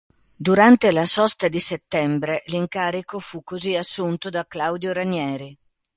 Durante 0.35 0.91
la 0.91 1.05
sosta 1.05 1.47
di 1.47 1.59
settembre, 1.59 2.41
l'incarico 2.47 3.19
fu 3.19 3.43
così 3.43 3.75
assunto 3.75 4.31
da 4.31 4.47
Claudio 4.47 4.93
Ranieri. 4.93 5.55